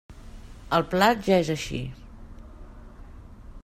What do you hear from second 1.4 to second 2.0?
és així.